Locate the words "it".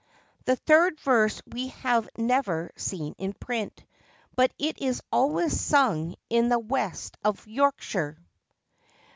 4.57-4.81